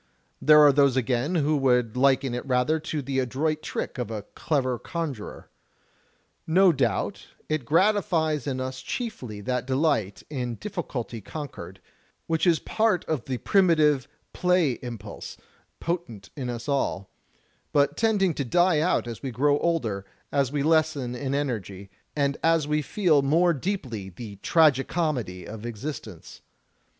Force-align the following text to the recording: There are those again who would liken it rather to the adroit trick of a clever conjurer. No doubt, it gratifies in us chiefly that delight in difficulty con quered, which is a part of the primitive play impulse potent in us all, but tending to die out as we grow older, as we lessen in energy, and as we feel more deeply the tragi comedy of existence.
There 0.41 0.61
are 0.61 0.73
those 0.73 0.97
again 0.97 1.35
who 1.35 1.55
would 1.57 1.95
liken 1.95 2.33
it 2.33 2.43
rather 2.47 2.79
to 2.79 3.03
the 3.03 3.19
adroit 3.19 3.61
trick 3.61 3.99
of 3.99 4.09
a 4.09 4.23
clever 4.33 4.79
conjurer. 4.79 5.51
No 6.47 6.71
doubt, 6.73 7.27
it 7.47 7.65
gratifies 7.65 8.47
in 8.47 8.59
us 8.59 8.81
chiefly 8.81 9.41
that 9.41 9.67
delight 9.67 10.23
in 10.27 10.55
difficulty 10.55 11.21
con 11.21 11.49
quered, 11.49 11.77
which 12.25 12.47
is 12.47 12.57
a 12.57 12.61
part 12.63 13.05
of 13.05 13.25
the 13.25 13.37
primitive 13.37 14.07
play 14.33 14.79
impulse 14.81 15.37
potent 15.79 16.31
in 16.35 16.49
us 16.49 16.67
all, 16.67 17.11
but 17.71 17.95
tending 17.95 18.33
to 18.33 18.43
die 18.43 18.79
out 18.79 19.05
as 19.07 19.21
we 19.21 19.29
grow 19.29 19.59
older, 19.59 20.03
as 20.31 20.51
we 20.51 20.63
lessen 20.63 21.13
in 21.13 21.35
energy, 21.35 21.91
and 22.15 22.37
as 22.43 22.67
we 22.67 22.81
feel 22.81 23.21
more 23.21 23.53
deeply 23.53 24.09
the 24.09 24.37
tragi 24.37 24.83
comedy 24.83 25.45
of 25.47 25.63
existence. 25.63 26.41